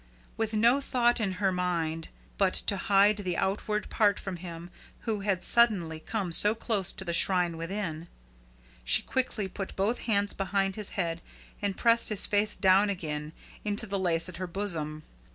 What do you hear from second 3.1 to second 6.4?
the outward part from him who had suddenly come